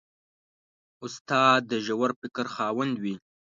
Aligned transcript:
استاد 1.05 1.59
د 1.71 1.73
ژور 1.85 2.11
فکر 2.21 2.45
خاوند 2.55 2.95
وي. 3.03 3.15